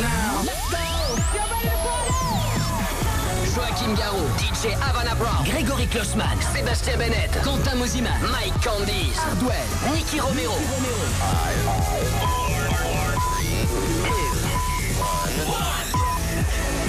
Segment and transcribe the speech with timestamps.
[0.00, 0.44] now.
[3.54, 10.54] Joachim Garraud, DJ Havana Brown, Grégory Klossman, Sébastien Bennett, Quentin Mike Candice, Hardwell, Nicky Romero.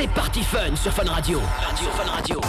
[0.02, 1.42] C'est parti fun sur Fun Radio.
[1.60, 2.40] Radio, Fun Radio.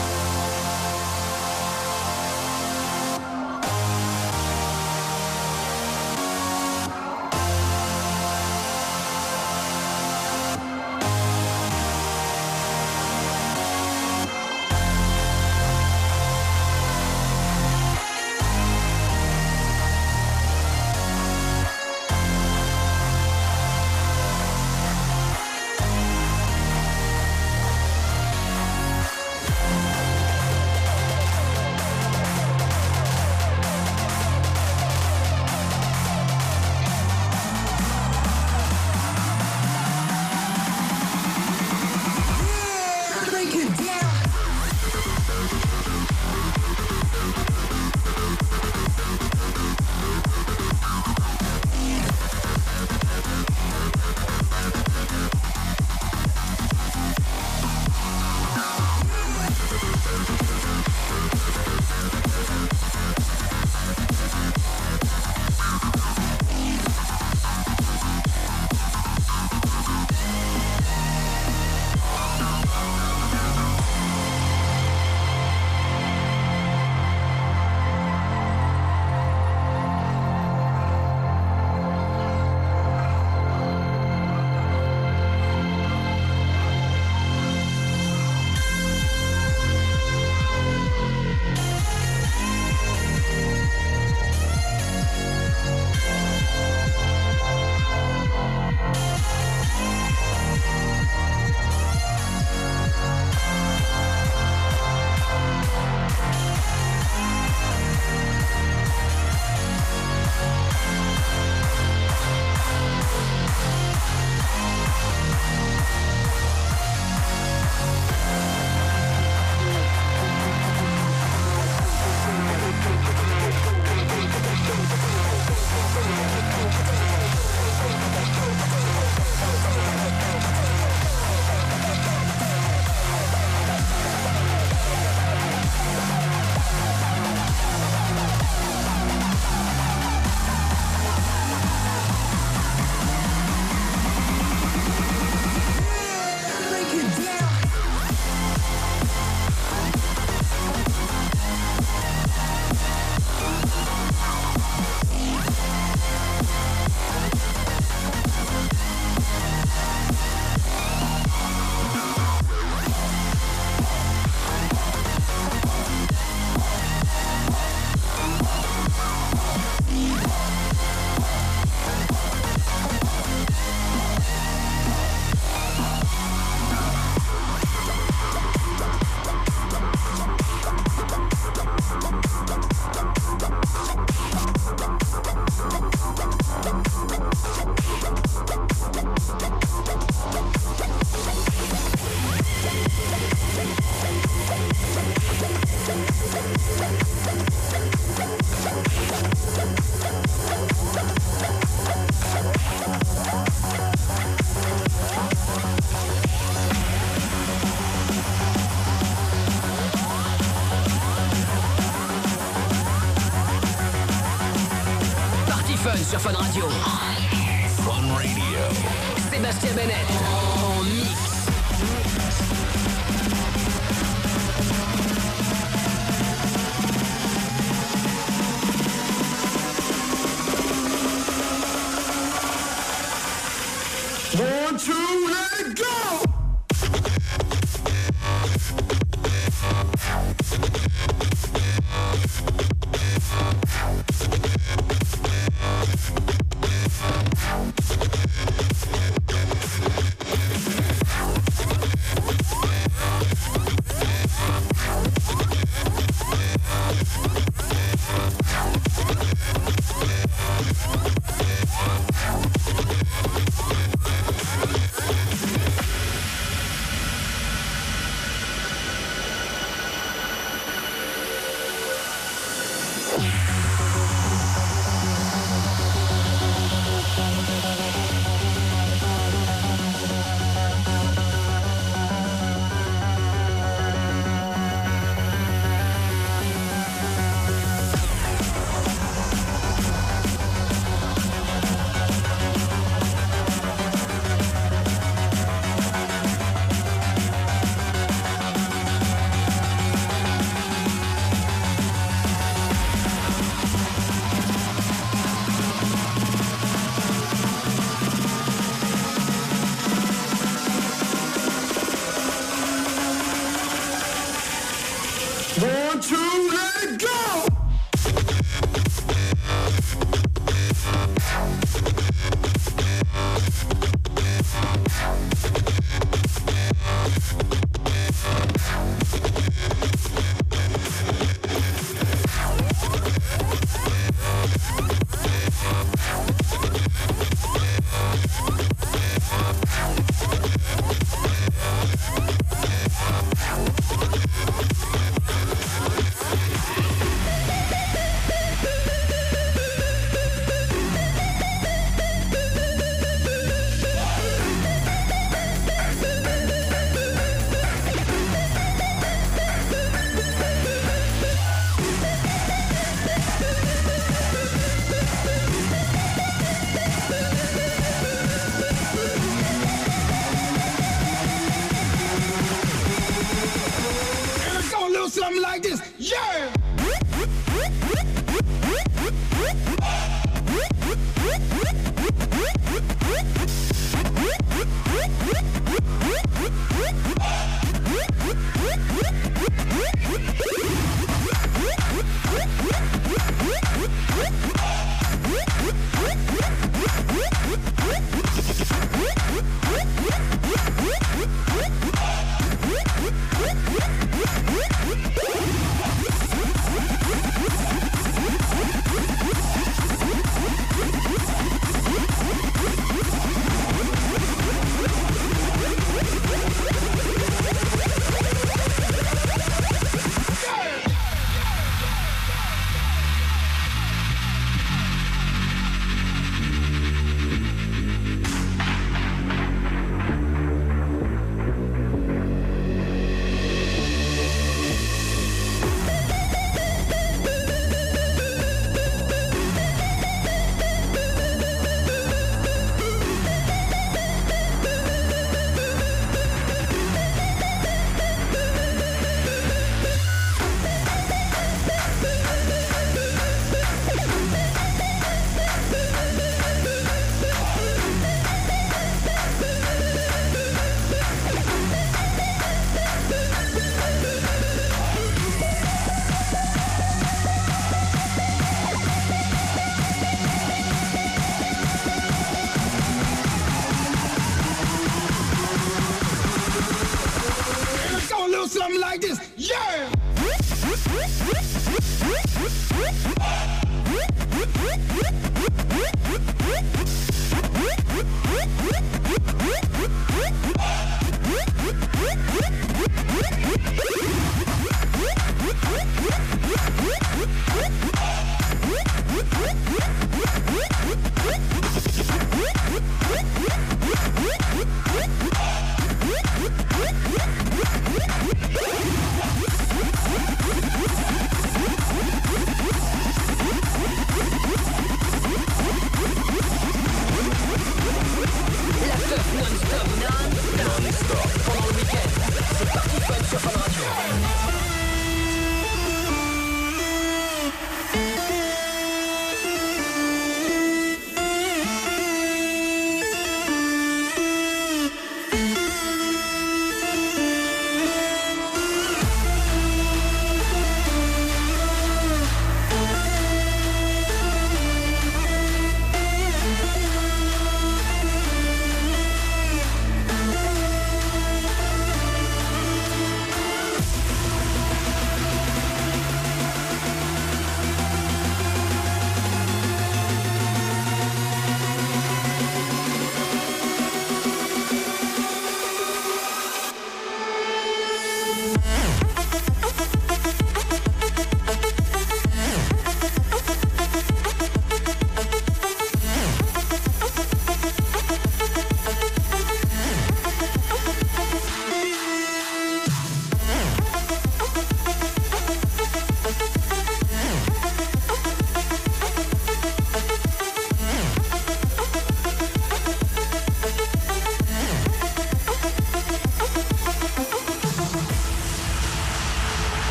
[216.22, 216.99] Fun Radio.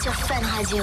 [0.00, 0.82] Sur Fun Radio.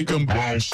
[0.00, 0.72] make them bounce.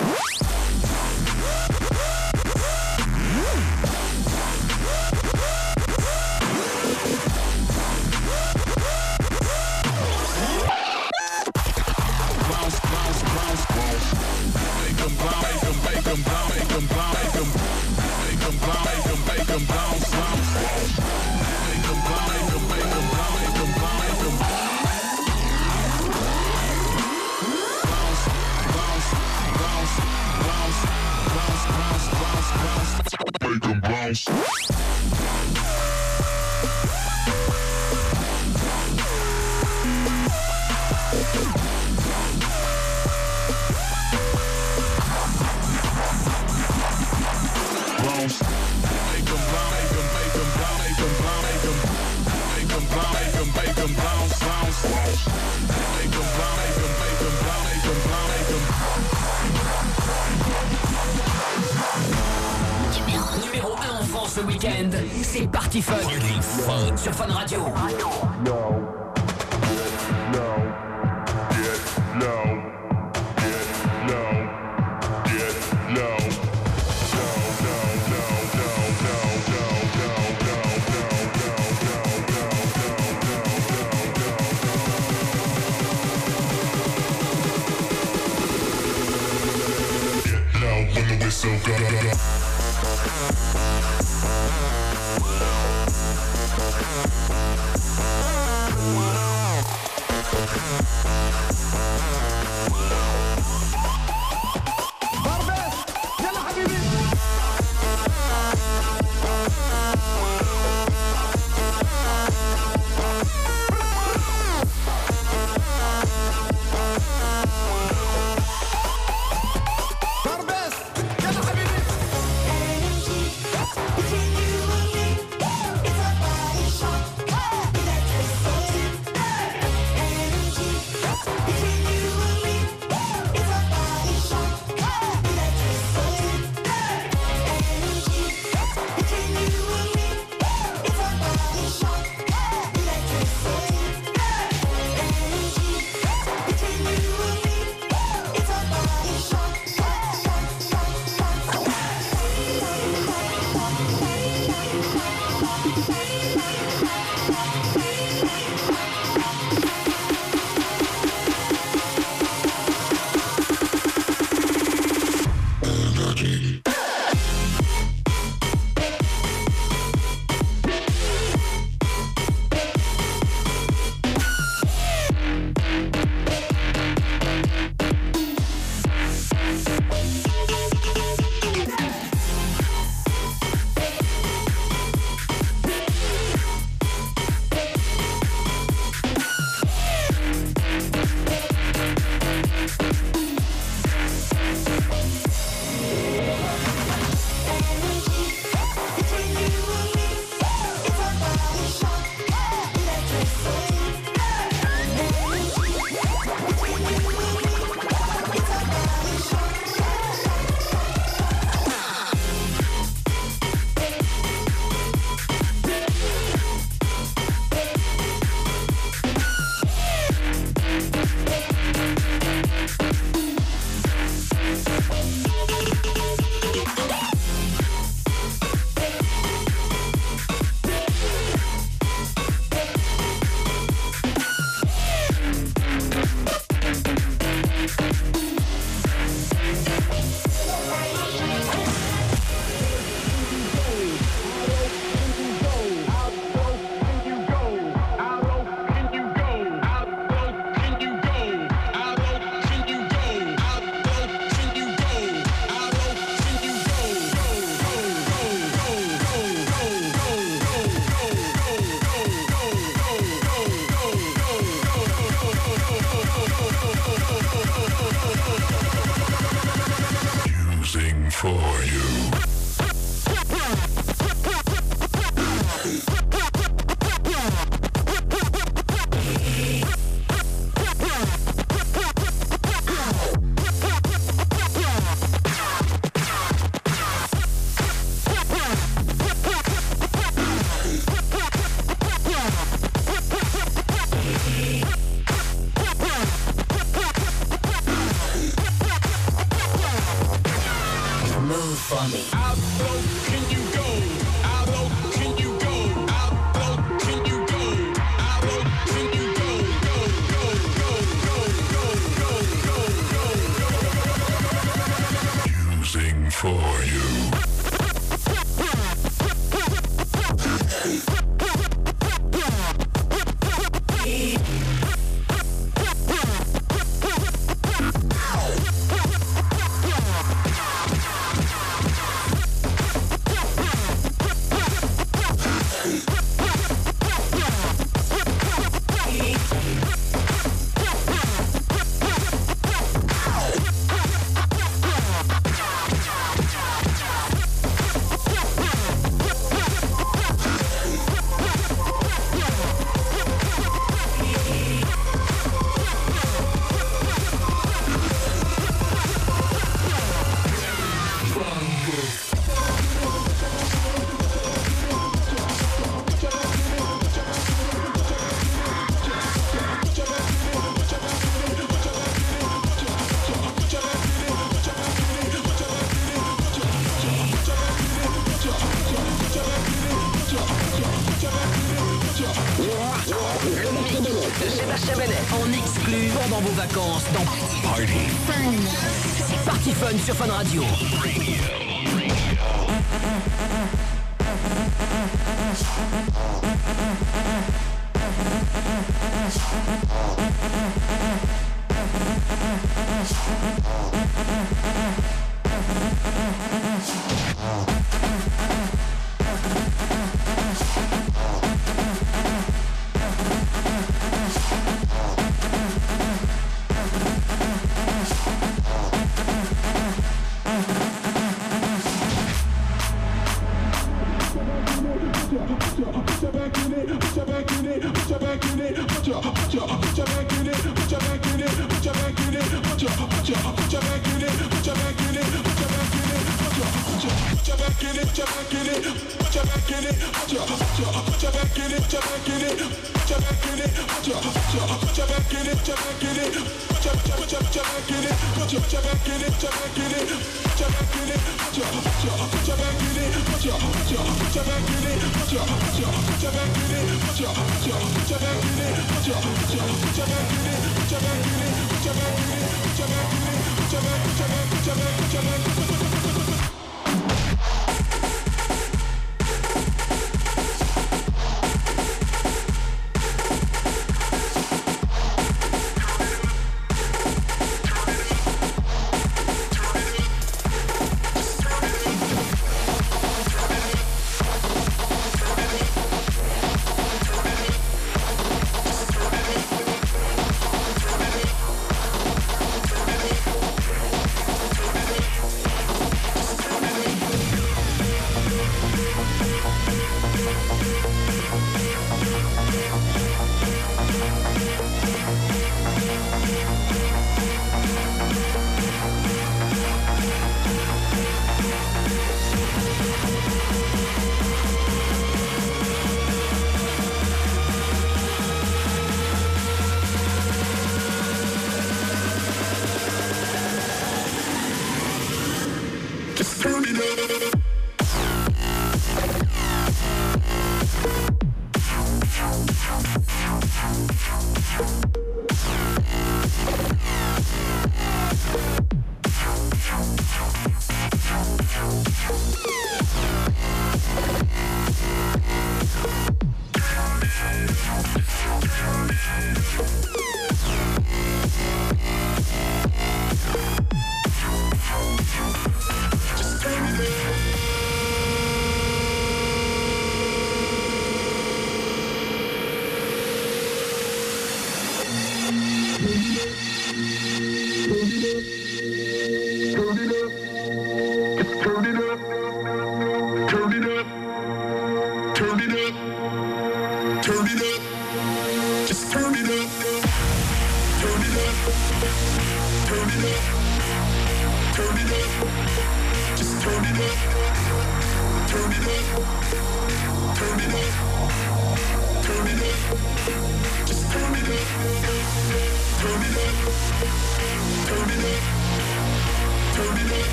[34.24, 34.65] podcast.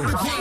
[0.00, 0.33] Radio.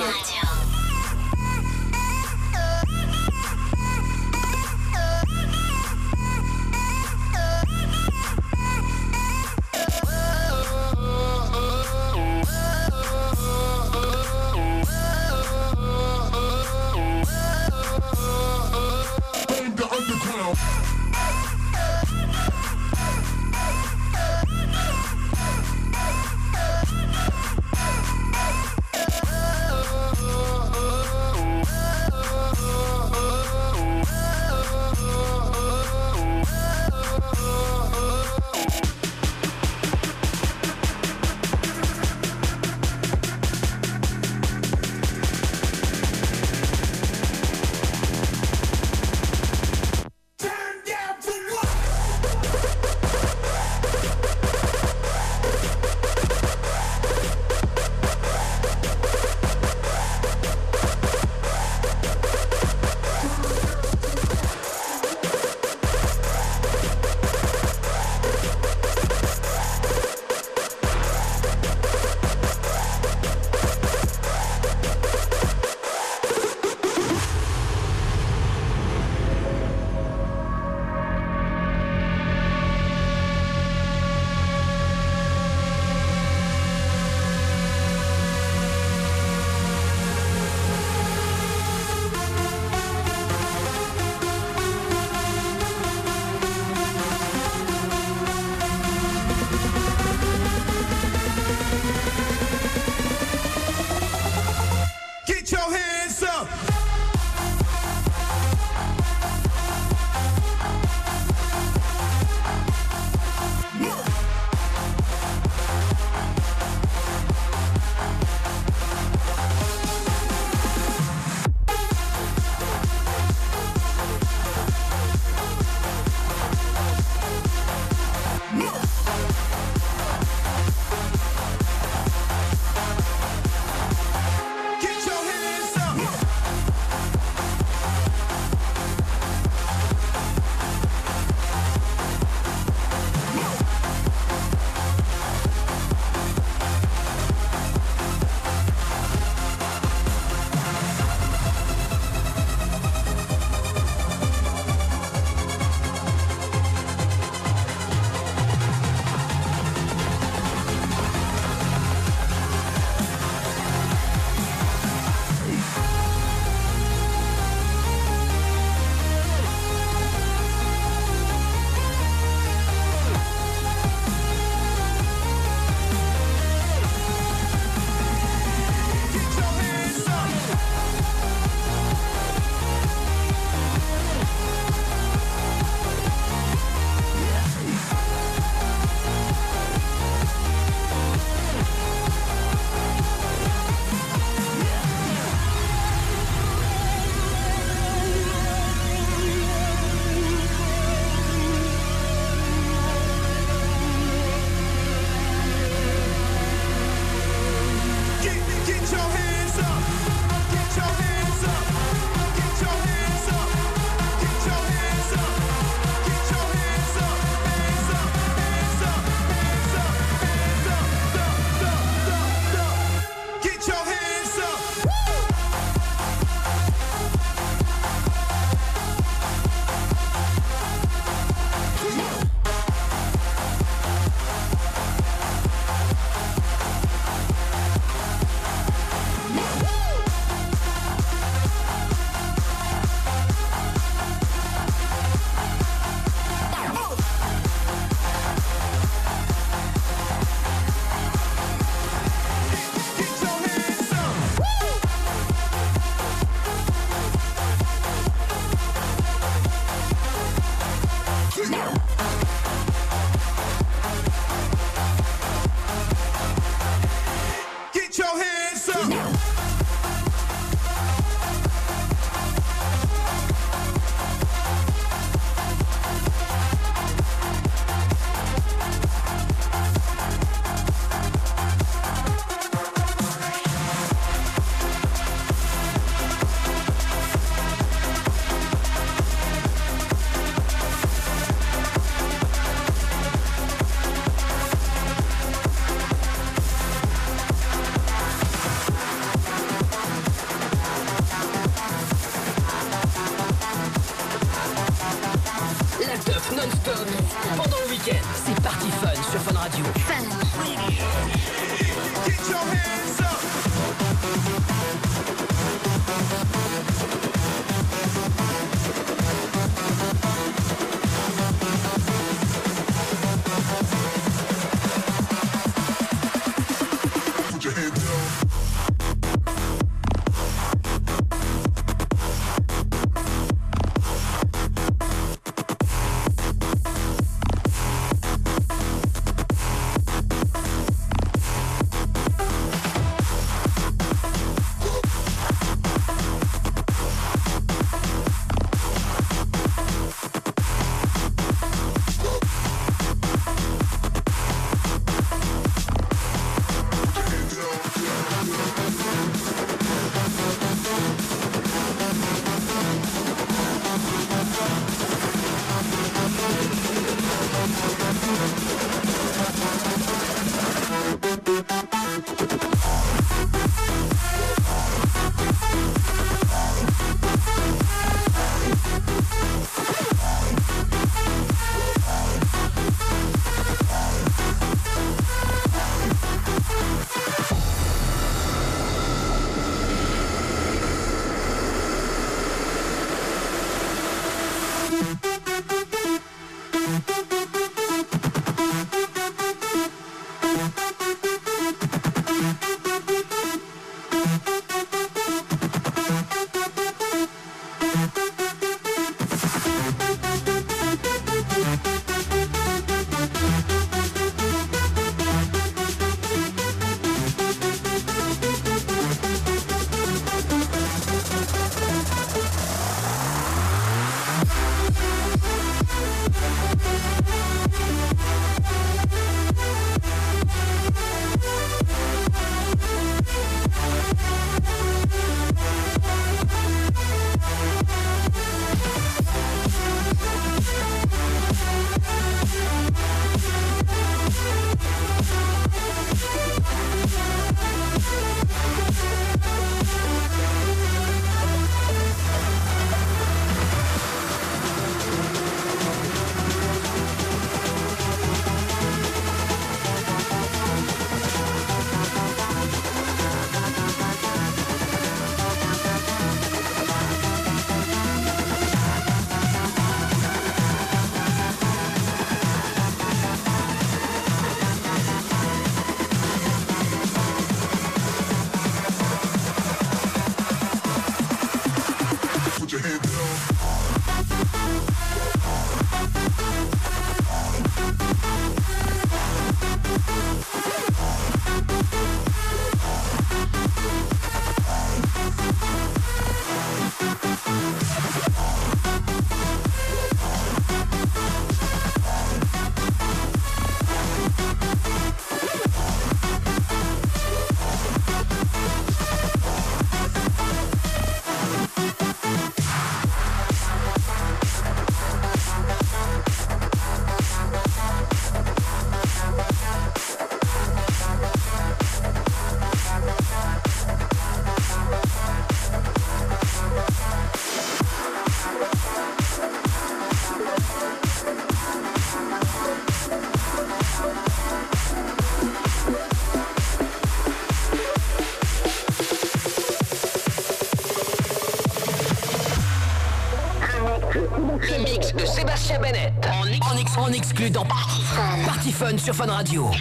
[547.04, 549.52] exclus dans Party Fun sur Fun Radio.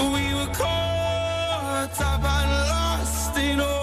[0.00, 3.81] we were caught up and lost in all.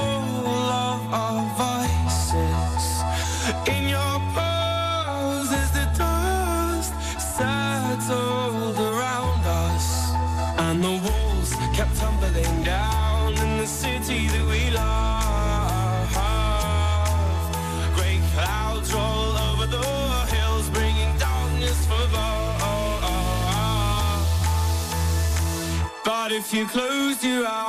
[26.51, 27.68] if you closed your eyes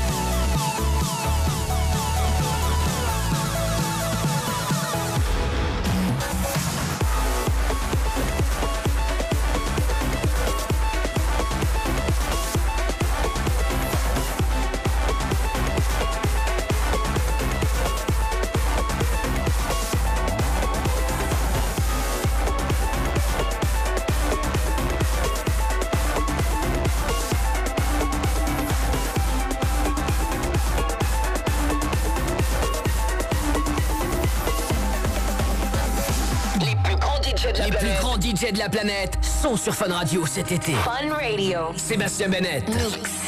[38.51, 40.73] de la planète sont sur Fun Radio cet été.
[40.73, 41.59] Fun Radio.
[41.77, 42.63] Sébastien Bennett.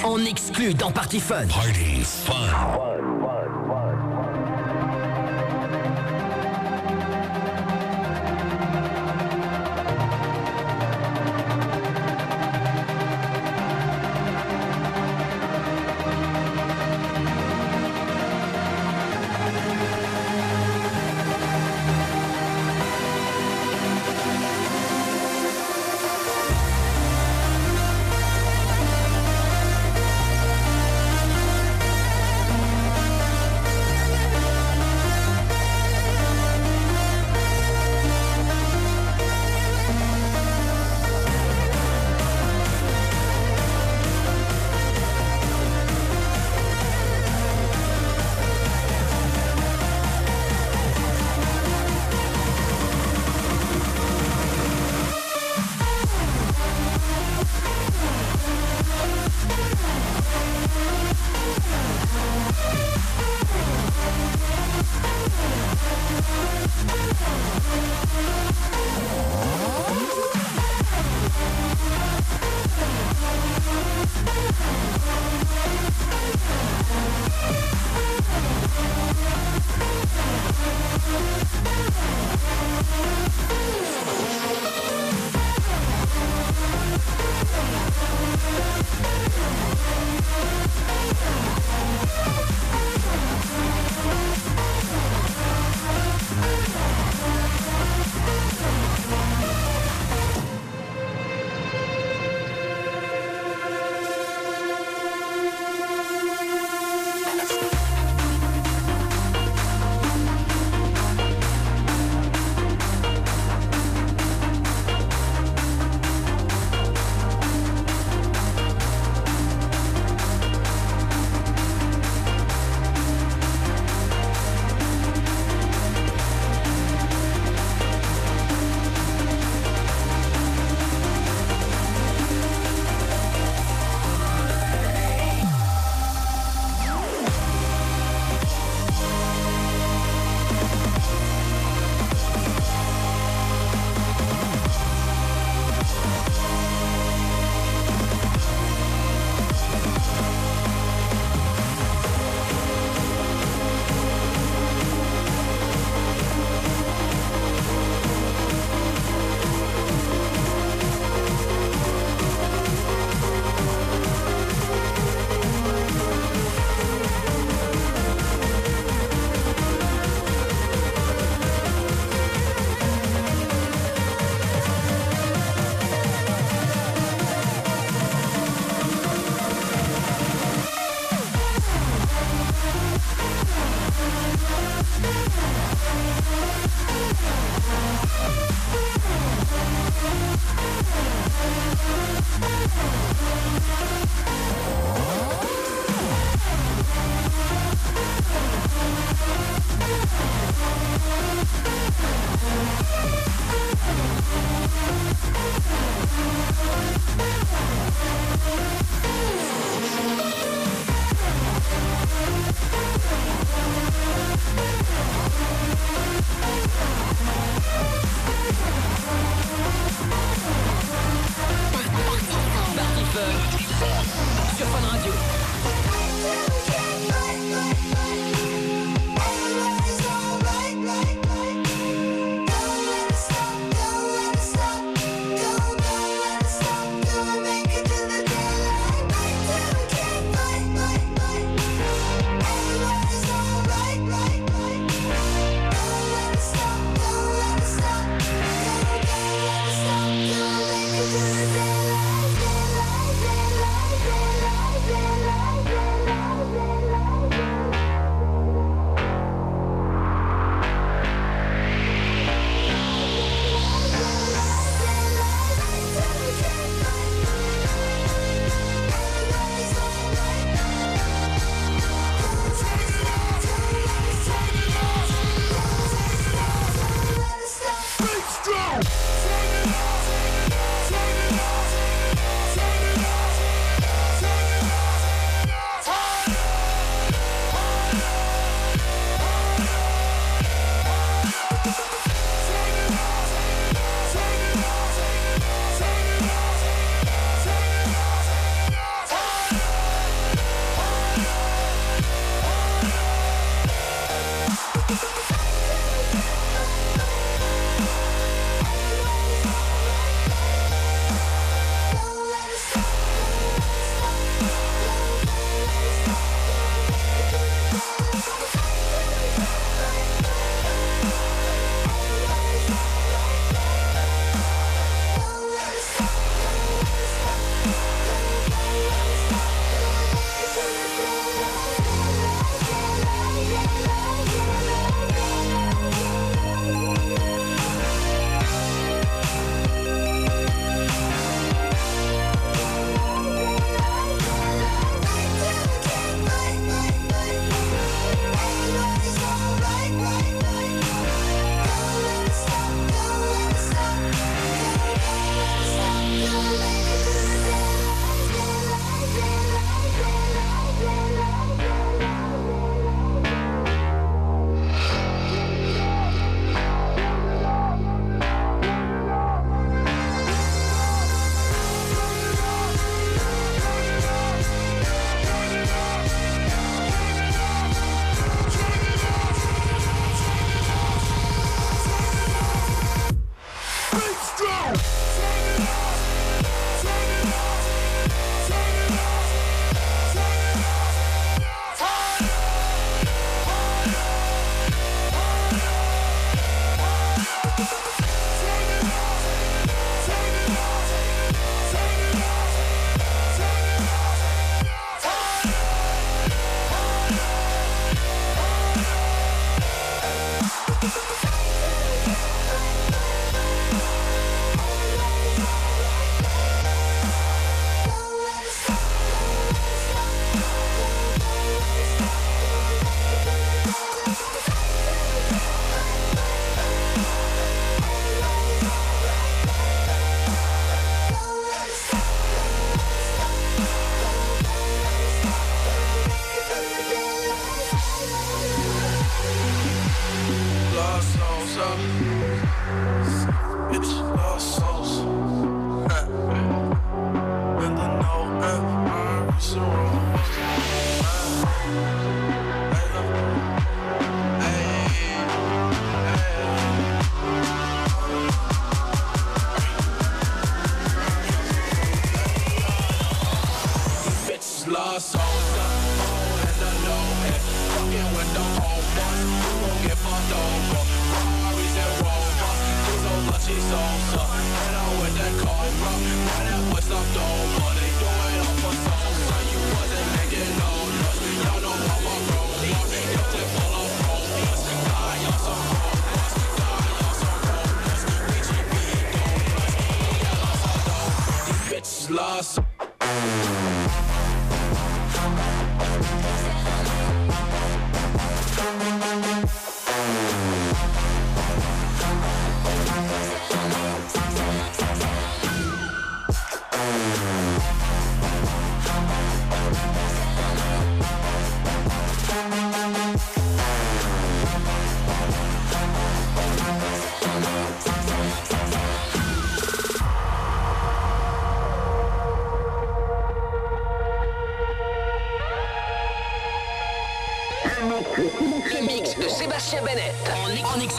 [0.04, 1.48] On exclut dans Party Fun.
[1.48, 3.02] Party Fun.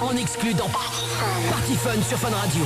[0.05, 2.65] en excluant dans Fun sur Fun Radio.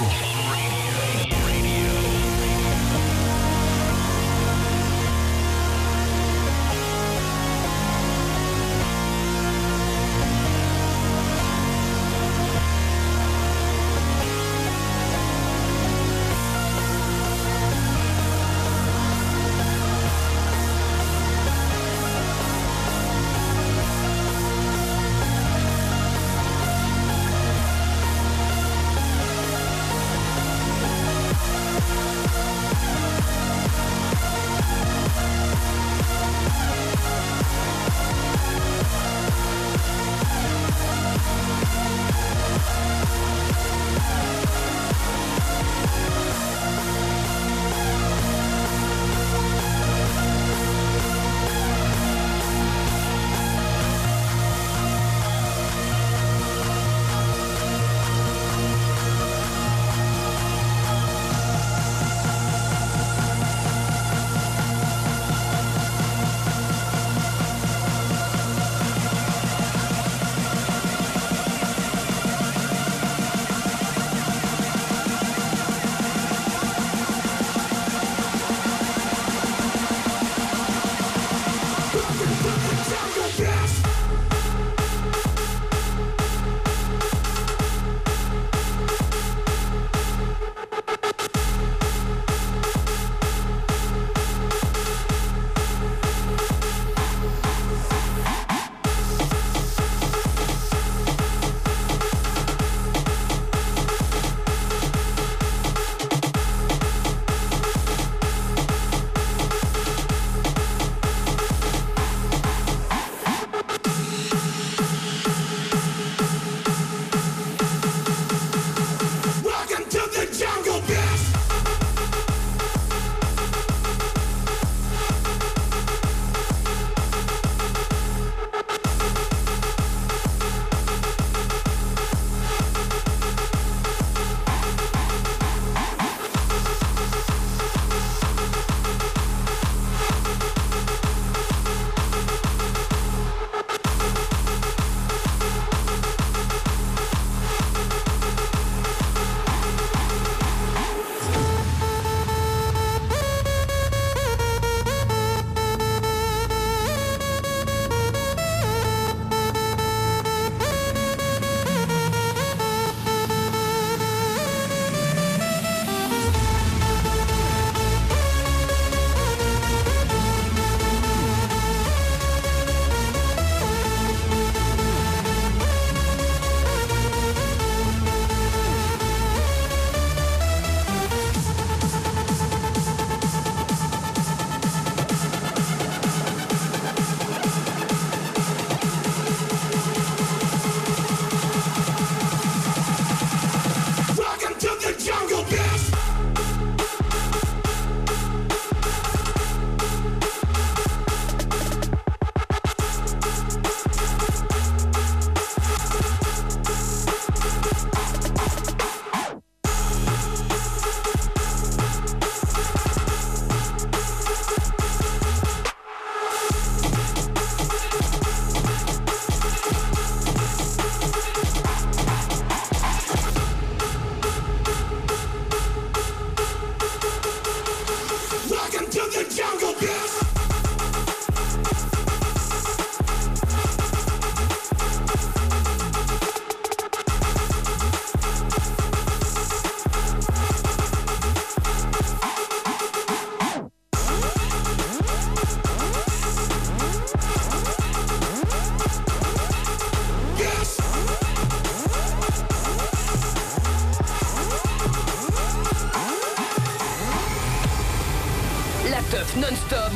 [259.37, 259.93] non-stop,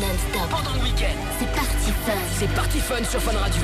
[0.50, 1.16] pendant le week-end.
[1.38, 2.12] C'est parti fun.
[2.38, 3.62] C'est parti fun sur Fun Radio.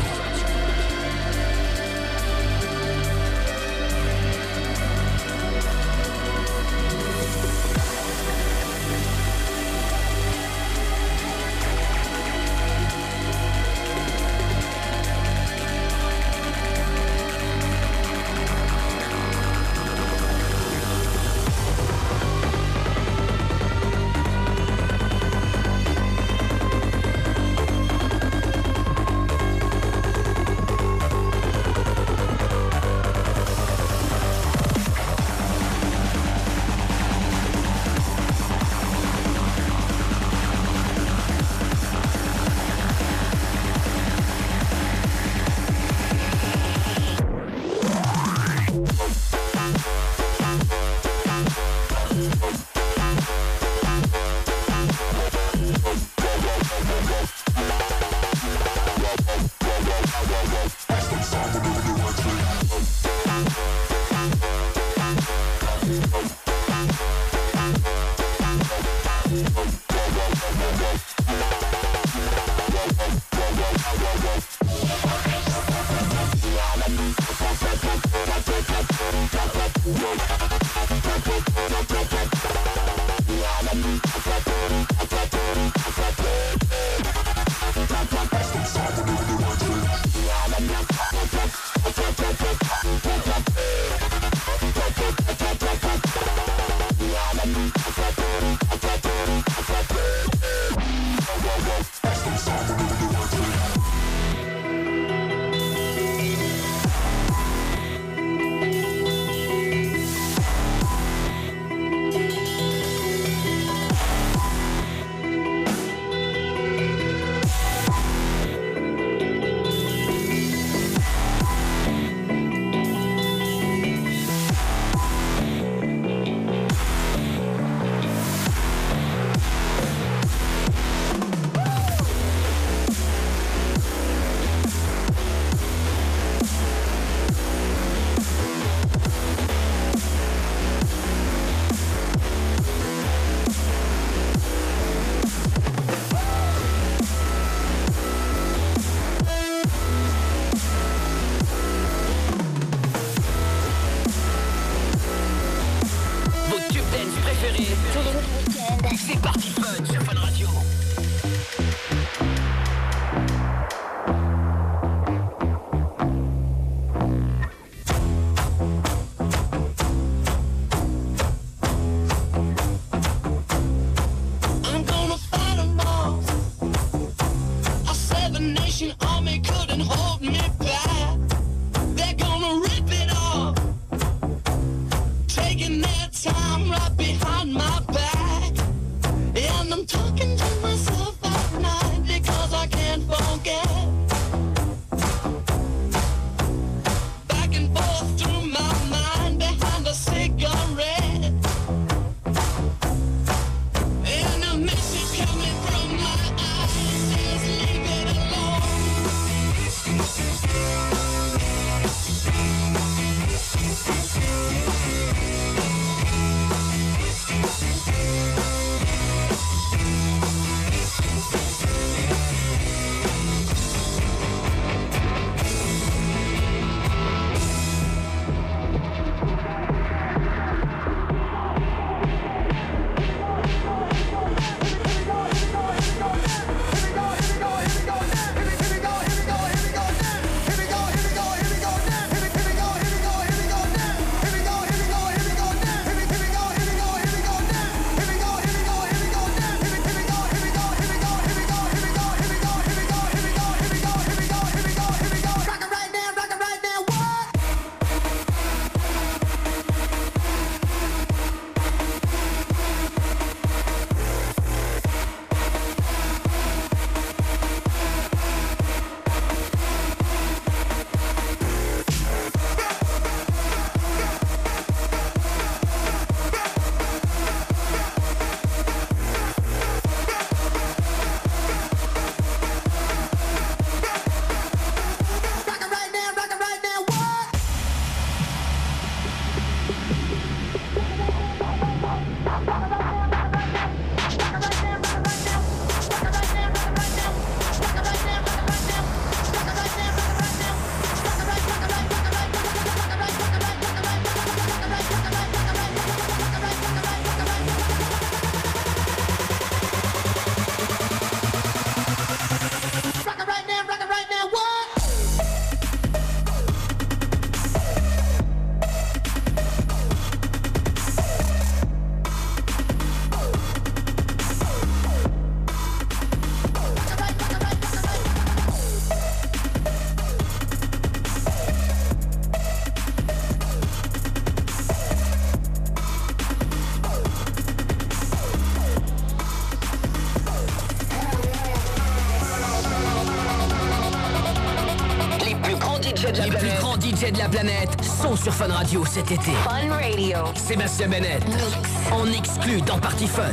[348.17, 349.33] sur Fun Radio cet été.
[349.45, 350.19] Fun Radio.
[350.35, 351.25] Sébastien Bennett.
[351.27, 351.69] Mix.
[351.93, 353.33] En exclut dans Party Fun.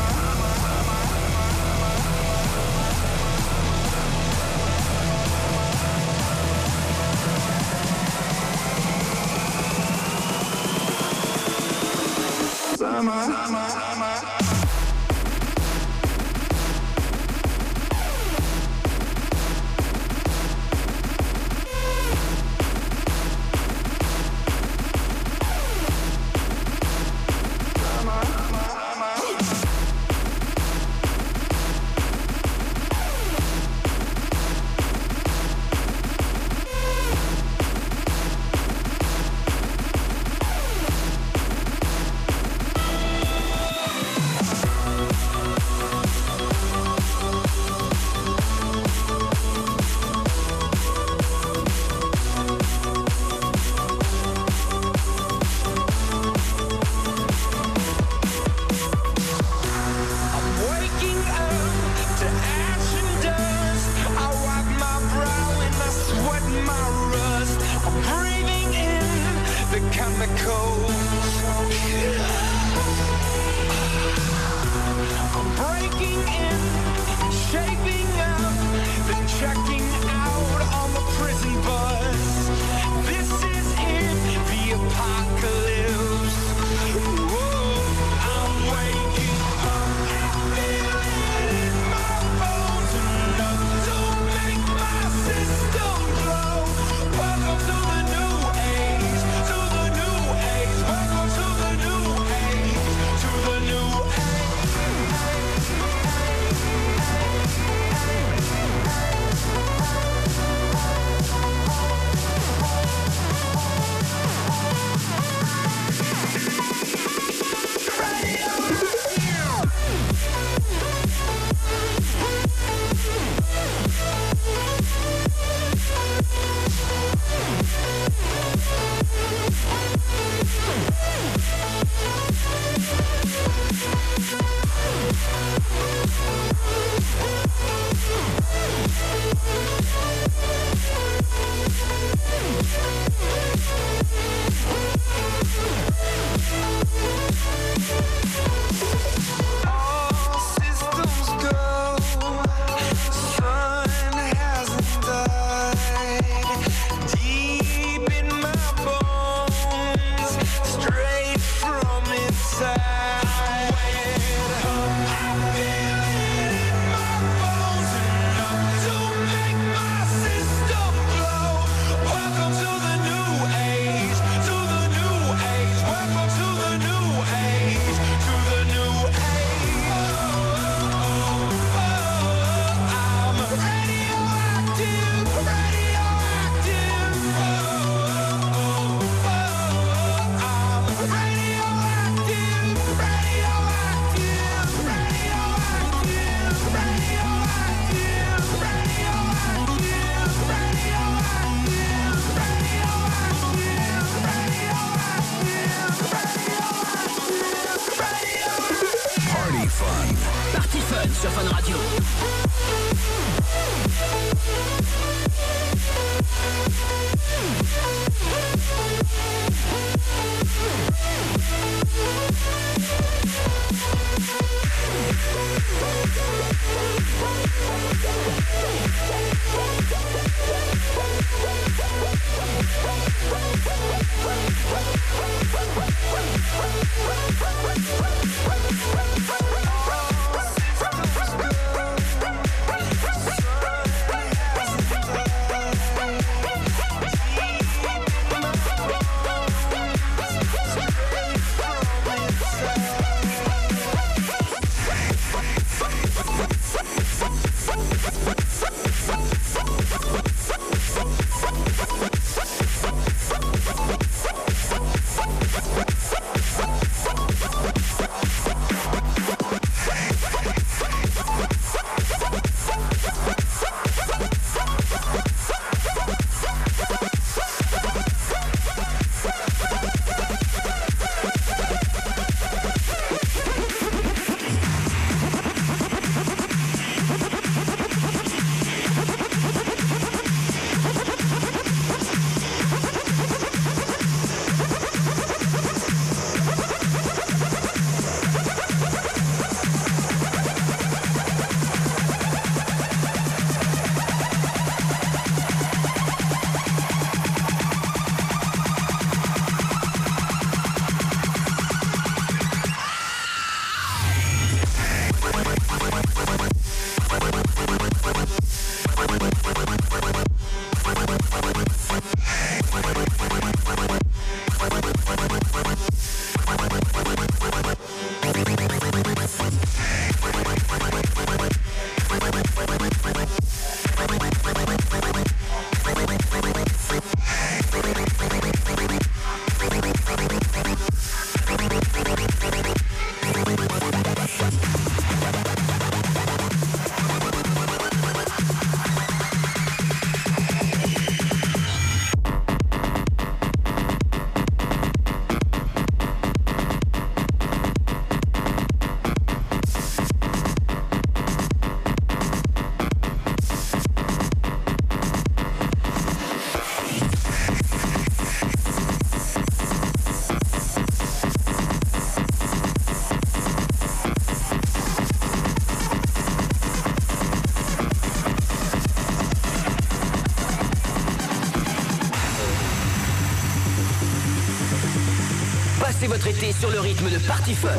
[387.27, 387.69] Party Fun.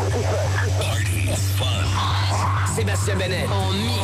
[0.78, 2.74] Party Fun.
[2.76, 4.01] Sébastien Bennett en mix.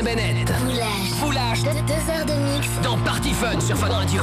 [0.00, 0.48] Bennett.
[0.48, 1.12] Foulage.
[1.20, 1.62] Foulage.
[1.64, 2.66] De deux heures de mix.
[2.82, 4.22] Dans Party Fun sur Fun Radio.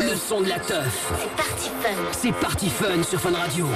[0.00, 1.12] Le son de la teuf.
[1.20, 2.02] C'est parti fun.
[2.12, 3.66] C'est parti fun sur Fun Radio.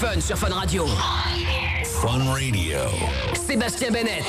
[0.00, 0.86] fun sur Fun Radio.
[1.84, 2.78] Fun Radio.
[3.46, 4.24] Sébastien Bennett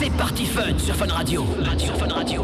[0.00, 1.44] C'est parti fun sur Fun Radio.
[1.60, 2.42] Radio, Fun Radio.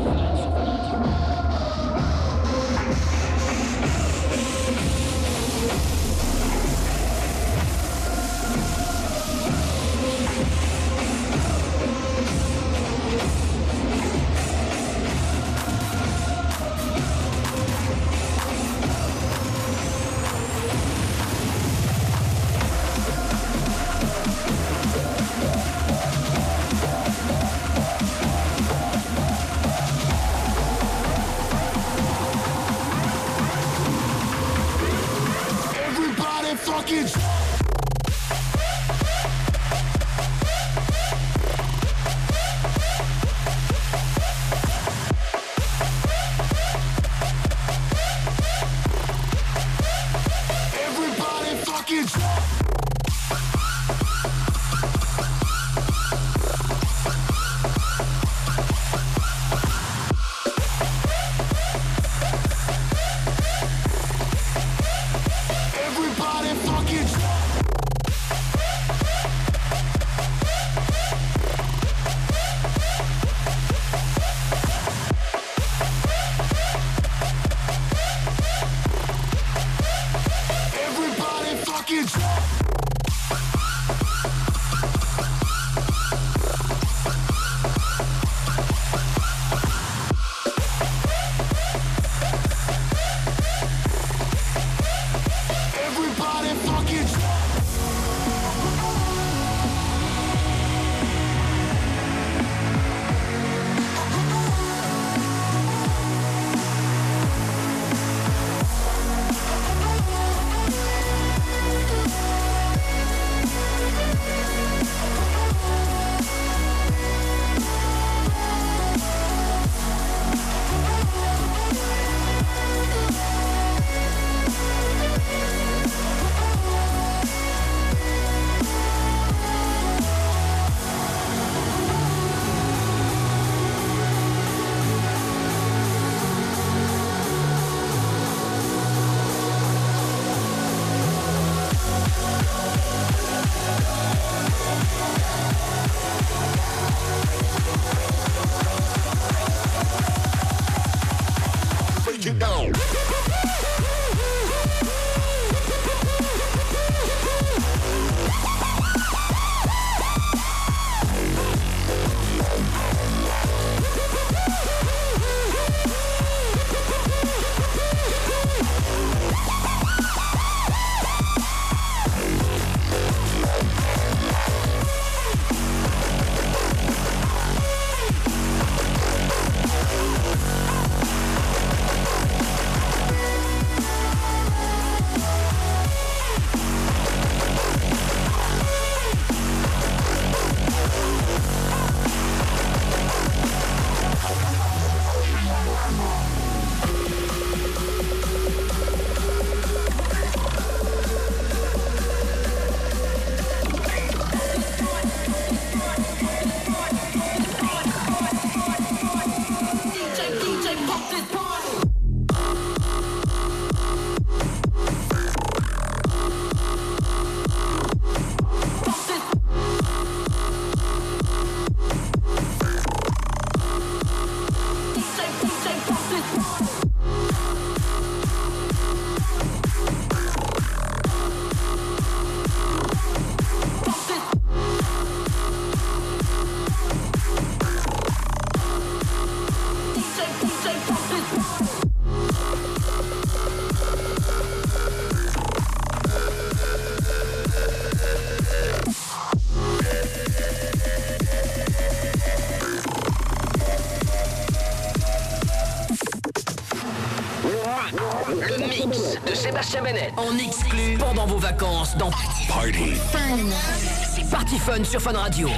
[261.31, 262.11] vos vacances dans
[262.48, 264.31] Party Fun.
[264.31, 265.48] Party Fun sur Fun Radio.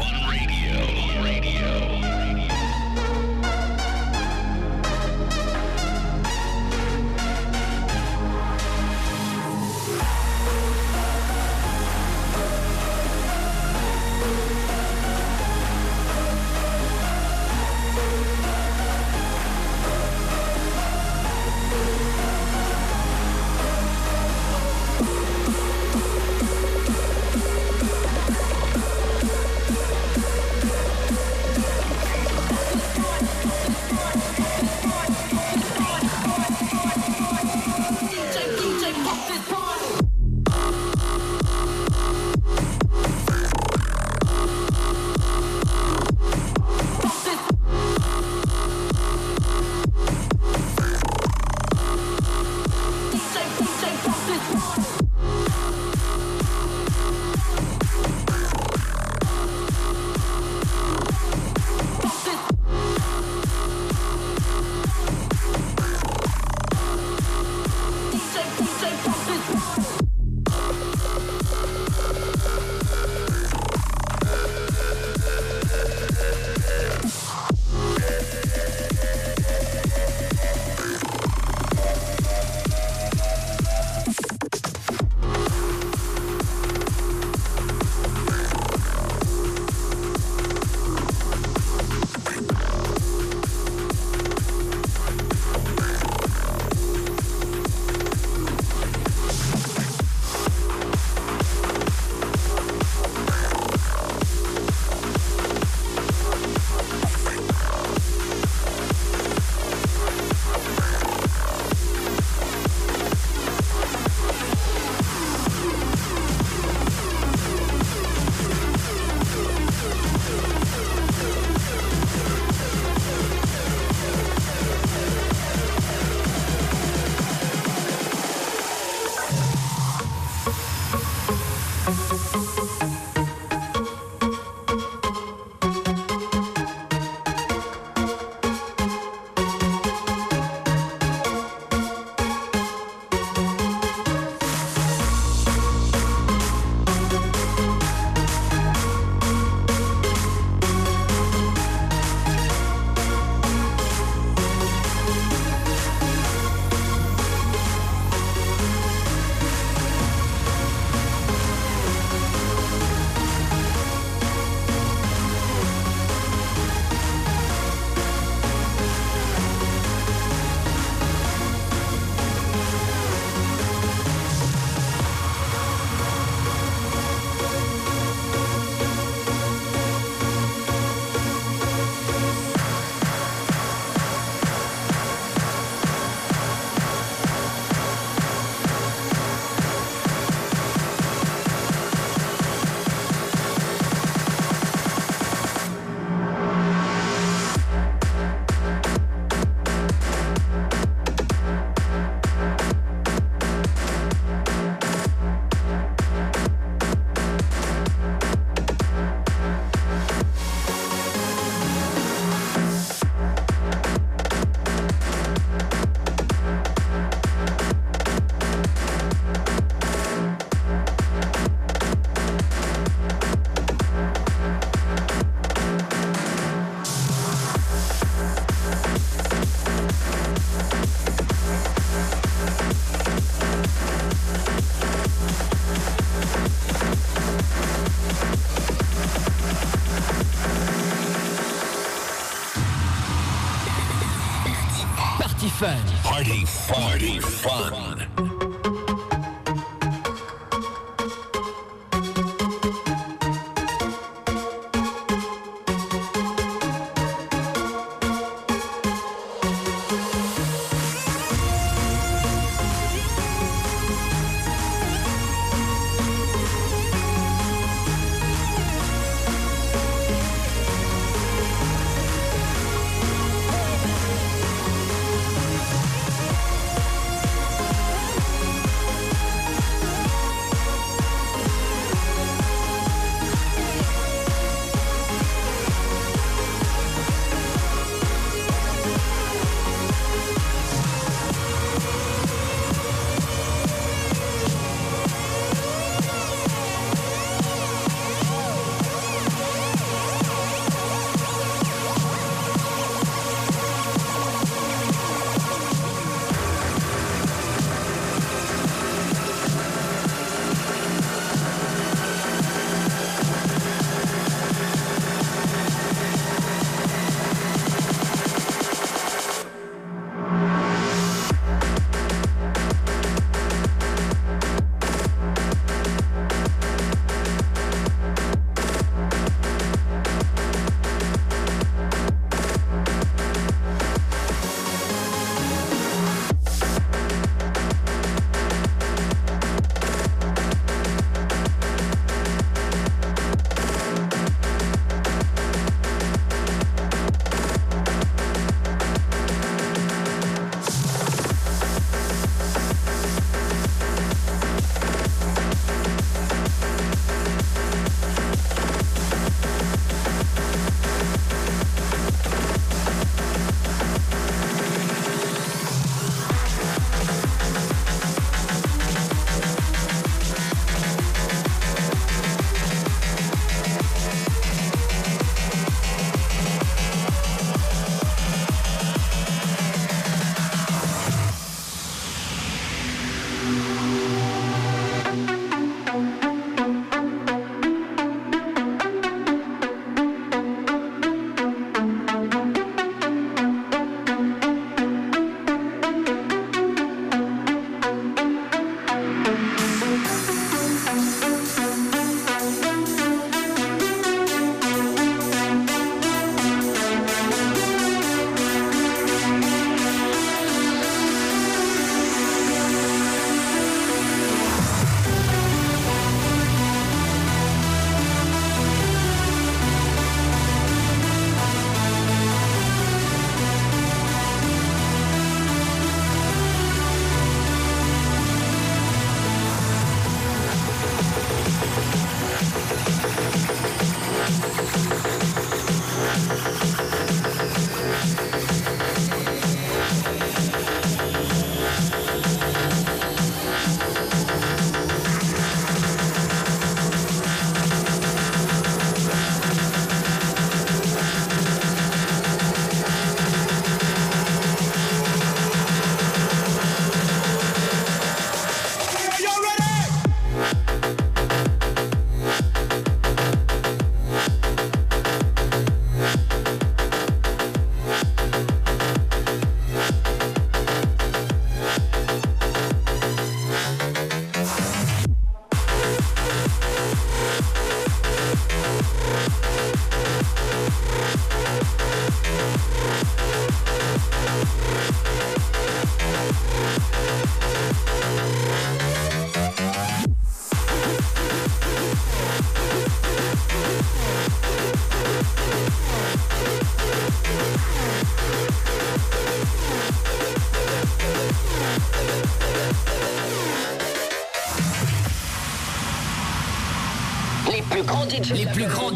[247.03, 247.72] Be fun.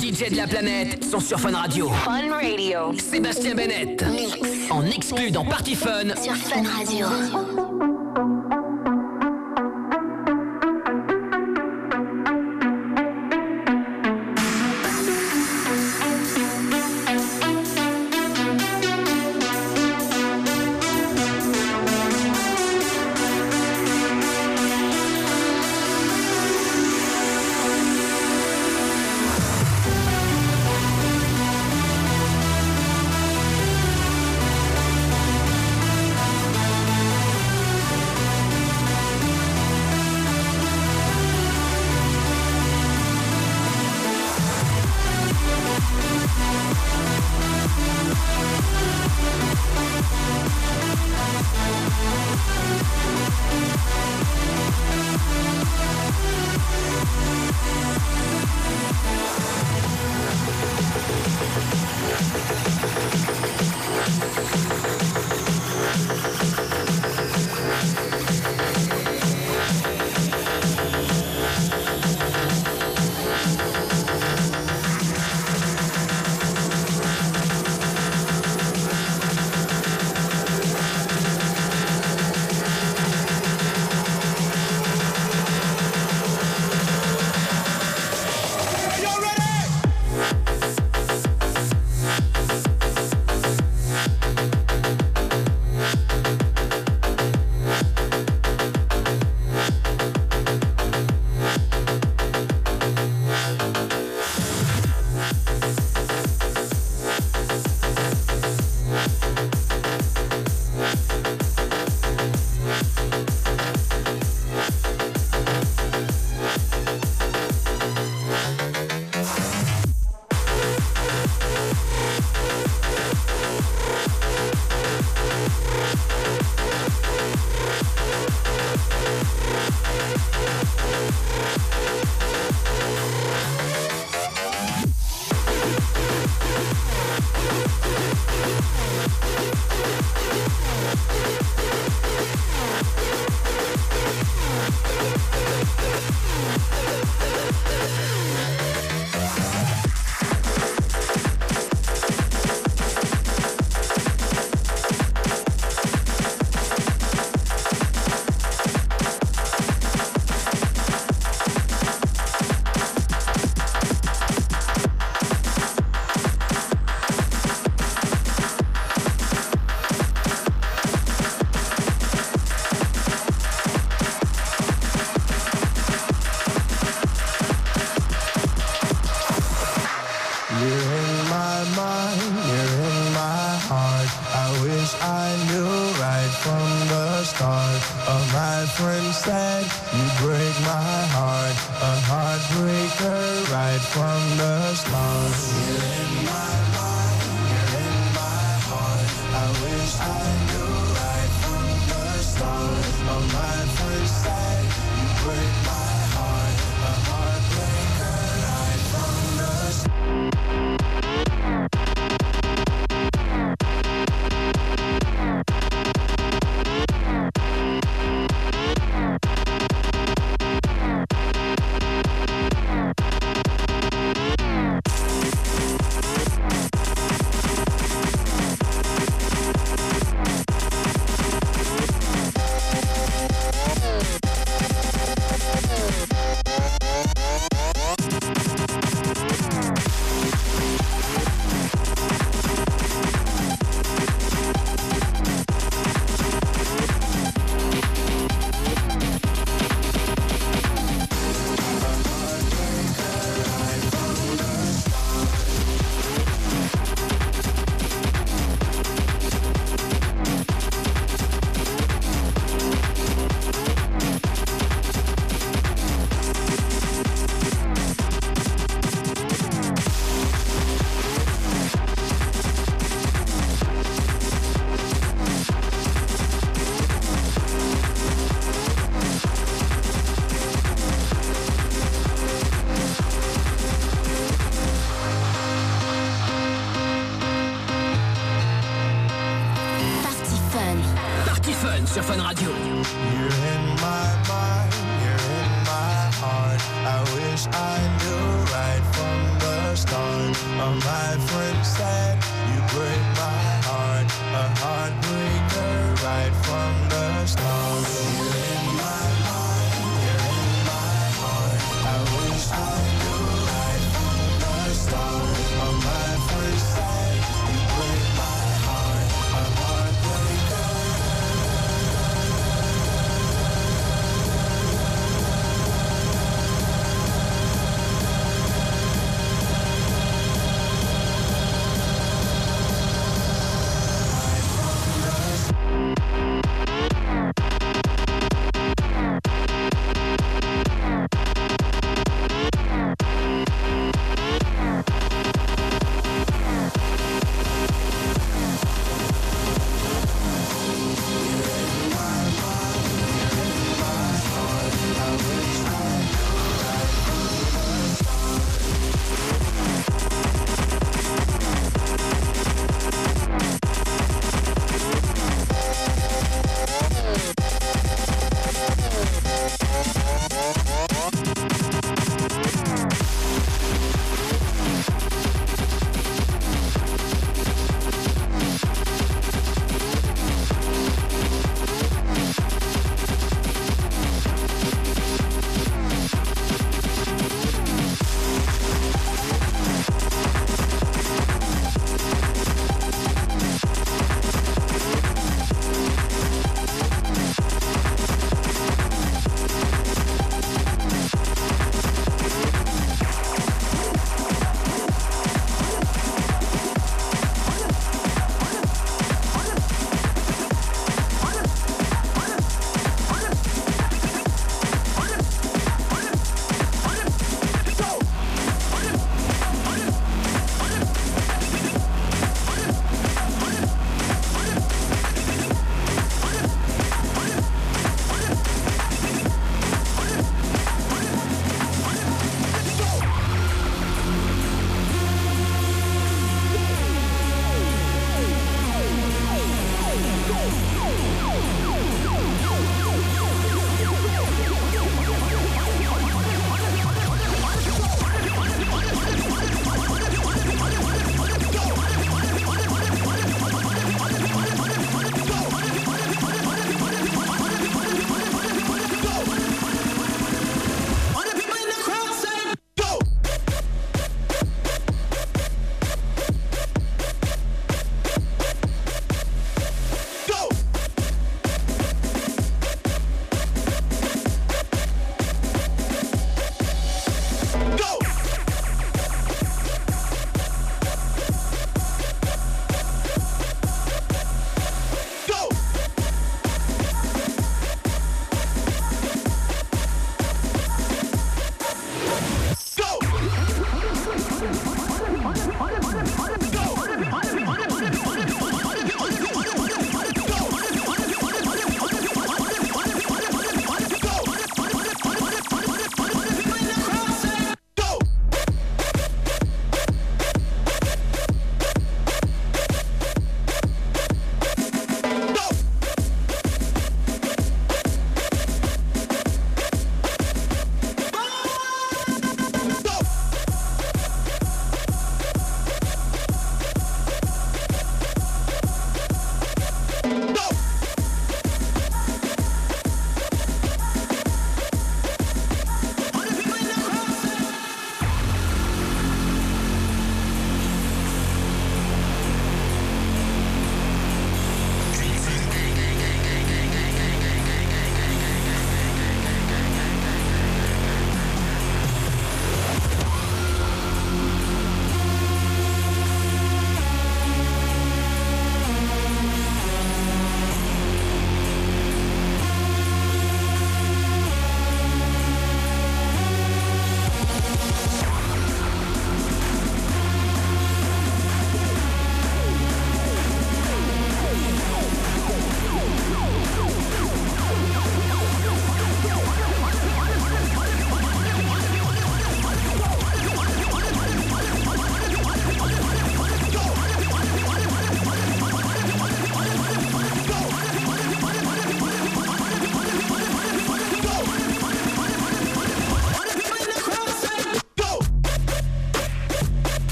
[0.00, 1.88] DJ de la planète sont sur Fun Radio.
[1.88, 2.92] Fun Radio.
[2.98, 4.04] Sébastien Bennett.
[4.70, 6.08] En exclu dans Party Fun.
[6.22, 7.06] Sur Fun Radio.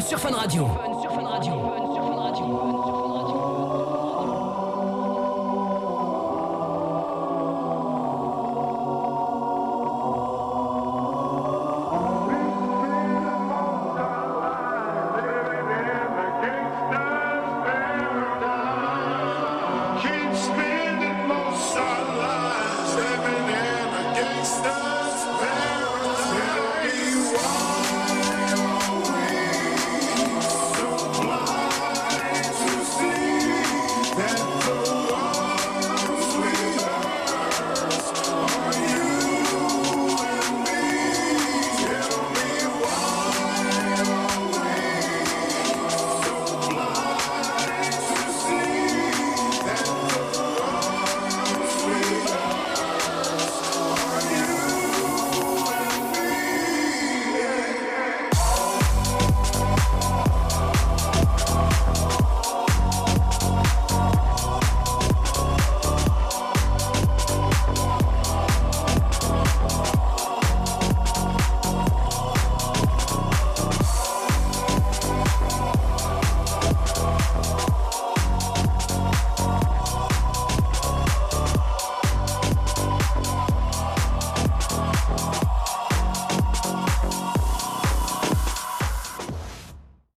[0.00, 0.68] sur Fun Radio.